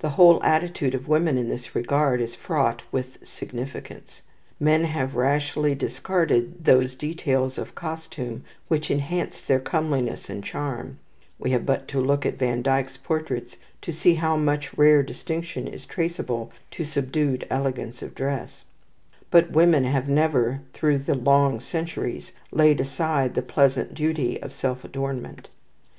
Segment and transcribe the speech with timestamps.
[0.00, 4.20] The whole attitude of women in this regard is fraught with significance.
[4.60, 10.98] Men have rashly discarded those details of costume which enhanced their comeliness and charm
[11.38, 15.66] (we have but to look at Van Dyck's portraits to see how much rare distinction
[15.66, 18.66] is traceable to subdued elegance of dress);
[19.30, 24.84] but women have never through the long centuries laid aside the pleasant duty of self
[24.84, 25.48] adornment.